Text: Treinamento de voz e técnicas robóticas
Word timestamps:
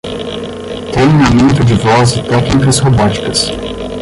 Treinamento 0.91 1.63
de 1.63 1.75
voz 1.75 2.13
e 2.17 2.23
técnicas 2.23 2.79
robóticas 2.79 3.51